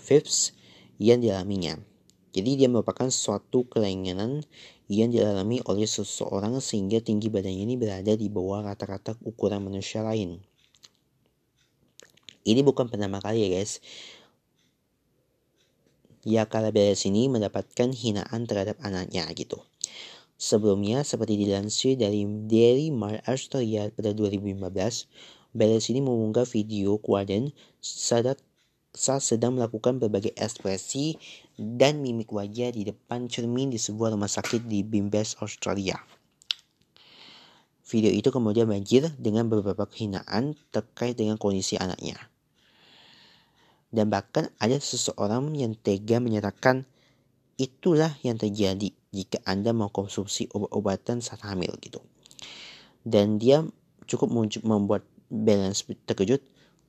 [0.00, 0.52] Fips
[1.00, 1.78] yang dialaminya.
[2.36, 4.44] Jadi dia merupakan suatu kelainan
[4.86, 10.38] yang dialami oleh seseorang sehingga tinggi badannya ini berada di bawah rata-rata ukuran manusia lain.
[12.46, 13.82] Ini bukan pertama kali ya guys.
[16.22, 19.62] Ya kalau beres ini mendapatkan hinaan terhadap anaknya gitu.
[20.36, 24.62] Sebelumnya, seperti dilansir dari Daily Mail Australia pada 2015,
[25.56, 28.36] Beres ini mengunggah video Quaden saat
[29.24, 31.16] sedang melakukan berbagai ekspresi
[31.56, 35.96] dan mimik wajah di depan cermin di sebuah rumah sakit di Bimbes, Australia.
[37.88, 42.20] Video itu kemudian banjir dengan beberapa kehinaan terkait dengan kondisi anaknya.
[43.90, 46.84] Dan bahkan ada seseorang yang tega menyatakan
[47.56, 52.04] itulah yang terjadi jika Anda mengkonsumsi obat-obatan saat hamil gitu.
[53.06, 53.64] Dan dia
[54.04, 54.28] cukup
[54.66, 56.42] membuat balance terkejut.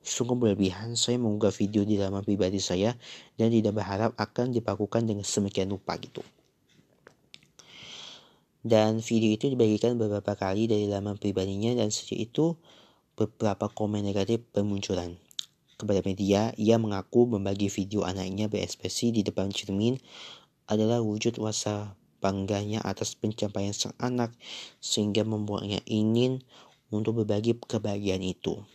[0.08, 2.96] Sungguh berlebihan saya mengunggah video di laman pribadi saya
[3.36, 6.24] dan tidak berharap akan dipakukan dengan semakin rupa gitu.
[8.64, 12.56] Dan video itu dibagikan beberapa kali dari laman pribadinya dan sejak itu
[13.20, 15.27] beberapa komen negatif bermunculan.
[15.78, 20.02] Kepada media, ia mengaku membagi video anaknya berekspresi di depan cermin
[20.66, 24.34] adalah wujud rasa bangganya atas pencapaian sang anak
[24.82, 26.42] sehingga membuatnya ingin
[26.90, 28.66] untuk berbagi kebahagiaan itu.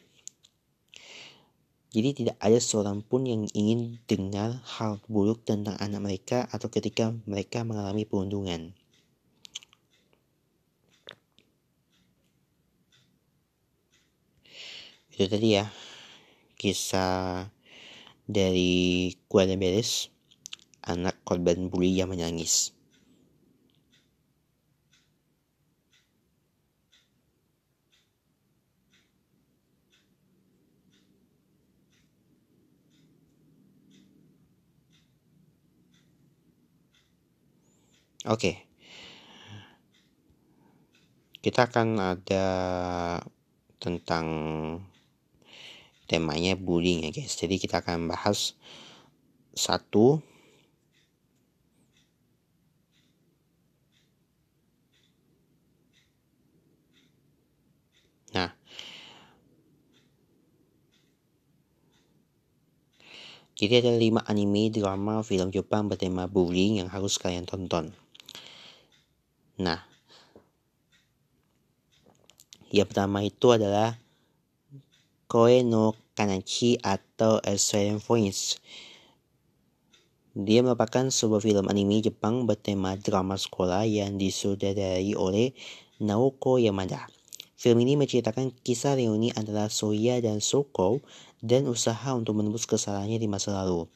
[1.92, 7.12] Jadi tidak ada seorang pun yang ingin dengar hal buruk tentang anak mereka atau ketika
[7.28, 8.72] mereka mengalami perundungan.
[15.12, 15.68] Itu tadi ya
[16.62, 17.50] kisah
[18.22, 20.14] dari Kuala Beres,
[20.86, 22.70] anak korban bully yang menangis.
[38.22, 38.70] Oke.
[41.42, 42.46] Kita akan ada
[43.82, 44.26] tentang
[46.12, 47.32] temanya bullying ya guys.
[47.40, 48.52] Jadi kita akan bahas
[49.56, 50.20] satu
[58.32, 58.48] Nah,
[63.52, 67.92] jadi ada lima anime, drama, film Jepang bertema bullying yang harus kalian tonton.
[69.60, 69.84] Nah,
[72.72, 74.00] yang pertama itu adalah
[75.28, 78.60] Koe no Kanachi atau Australian Voice.
[80.32, 85.52] Dia merupakan sebuah film anime Jepang bertema drama sekolah yang disutradarai oleh
[86.00, 87.08] Naoko Yamada.
[87.56, 91.04] Film ini menceritakan kisah reuni antara Soya dan Soko
[91.44, 93.86] dan usaha untuk menembus kesalahannya di masa lalu.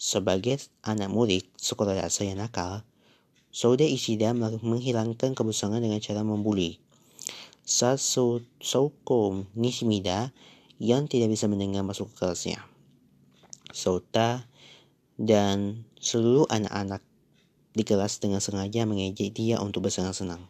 [0.00, 2.86] Sebagai anak murid sekolah dasar yang nakal,
[3.54, 6.82] Soude Ishida menghilangkan kebosanan dengan cara membuli.
[7.62, 10.34] Saat Souko Nishimida
[10.82, 12.62] yang tidak bisa mendengar masuk ke kelasnya.
[13.70, 14.46] Sota
[15.18, 17.02] dan seluruh anak-anak
[17.74, 20.46] di kelas dengan sengaja mengejek dia untuk bersenang-senang.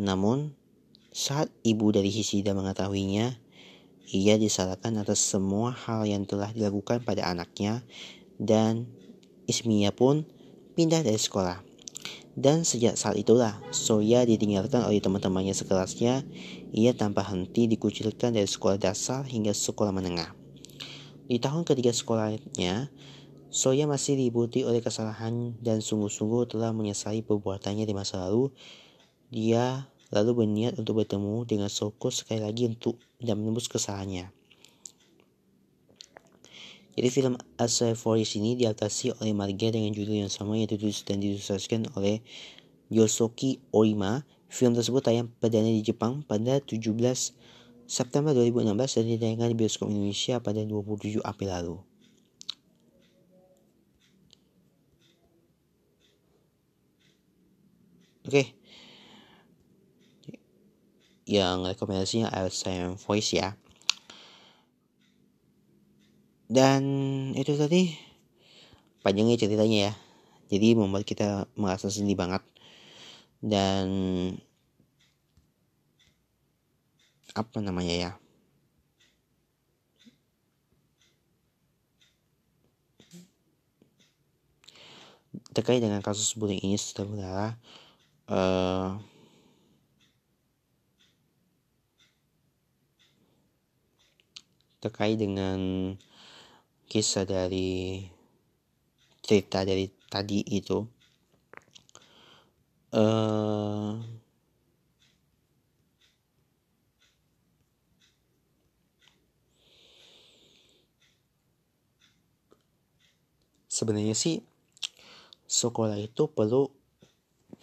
[0.00, 0.56] Namun,
[1.12, 3.36] saat ibu dari Hishida mengetahuinya,
[4.10, 7.84] ia disalahkan atas semua hal yang telah dilakukan pada anaknya
[8.40, 8.88] dan
[9.46, 10.24] Ismiya pun
[10.74, 11.69] pindah dari sekolah.
[12.38, 16.22] Dan sejak saat itulah, Soya ditinggalkan oleh teman-temannya sekelasnya.
[16.70, 20.30] Ia tanpa henti dikucilkan dari sekolah dasar hingga sekolah menengah.
[21.26, 22.90] Di tahun ketiga sekolahnya,
[23.50, 28.54] Soya masih dibuti oleh kesalahan dan sungguh-sungguh telah menyesali perbuatannya di masa lalu.
[29.30, 34.39] Dia lalu berniat untuk bertemu dengan Soko sekali lagi untuk dan menembus kesalahannya.
[36.98, 41.22] Jadi film Asa Forest ini diadaptasi oleh Marga dengan judul yang sama yaitu ditulis dan
[41.22, 42.18] diilustrasikan oleh
[42.90, 44.26] Yosoki Oima.
[44.50, 46.90] Film tersebut tayang perdana di Jepang pada 17
[47.86, 51.76] September 2016 dan ditayangkan di bioskop Indonesia pada 27 April lalu.
[58.26, 58.34] Oke.
[58.34, 58.46] Okay.
[61.30, 63.54] Yang rekomendasinya Alzheimer Voice ya.
[66.50, 66.82] Dan
[67.38, 67.94] itu tadi
[69.06, 69.92] panjangnya ceritanya ya.
[70.50, 72.42] Jadi membuat kita merasa sedih banget.
[73.38, 73.86] Dan
[77.38, 78.12] apa namanya ya?
[85.54, 87.54] terkait dengan kasus bullying ini saudara
[88.30, 88.98] uh,
[94.82, 95.58] terkait dengan
[96.90, 98.02] kisah dari
[99.22, 100.82] cerita dari tadi itu
[102.98, 103.94] uh,
[113.70, 114.42] sebenarnya sih
[115.46, 116.66] sekolah itu perlu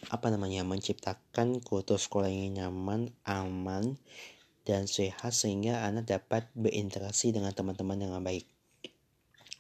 [0.07, 3.99] apa namanya menciptakan kultur sekolah yang nyaman, aman,
[4.63, 8.56] dan sehat sehingga anak dapat berinteraksi dengan teman-teman dengan baik.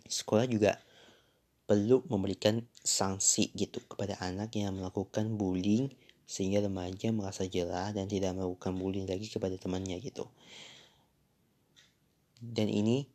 [0.07, 0.79] Sekolah juga
[1.67, 5.91] perlu memberikan sanksi gitu kepada anak yang melakukan bullying
[6.27, 10.27] sehingga remaja merasa jerah dan tidak melakukan bullying lagi kepada temannya gitu.
[12.39, 13.07] Dan ini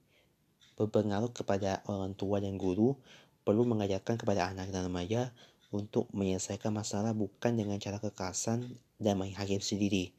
[0.77, 2.97] berpengaruh kepada orang tua dan guru
[3.45, 5.33] perlu mengajarkan kepada anak dan remaja
[5.73, 10.13] untuk menyelesaikan masalah bukan dengan cara kekerasan dan menghakim sendiri,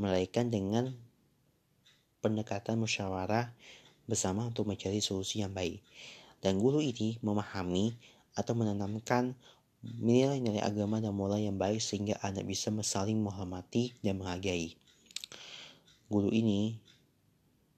[0.00, 0.96] melainkan dengan
[2.24, 3.52] pendekatan musyawarah
[4.06, 5.82] bersama untuk mencari solusi yang baik
[6.40, 7.96] dan guru ini memahami
[8.36, 9.34] atau menanamkan
[9.82, 14.74] nilai-nilai agama dan moral yang baik sehingga anak bisa saling menghormati dan menghargai.
[16.06, 16.78] Guru ini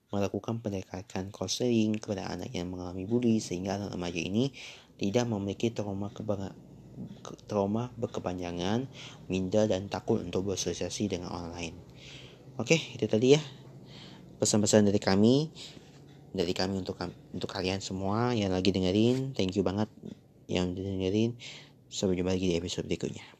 [0.08, 4.52] melakukan pendekatan konseling kepada anak yang mengalami bully sehingga anak remaja ini
[4.96, 6.08] tidak memiliki trauma
[7.46, 8.88] trauma berkepanjangan,
[9.30, 11.74] minder dan takut untuk bersosialisasi dengan orang lain.
[12.58, 13.42] Oke, itu tadi ya
[14.42, 15.50] pesan-pesan dari kami
[16.38, 16.94] dari kami untuk
[17.34, 19.34] untuk kalian semua yang lagi dengerin.
[19.34, 19.90] Thank you banget
[20.46, 21.34] yang dengerin.
[21.90, 23.37] Sampai jumpa lagi di episode berikutnya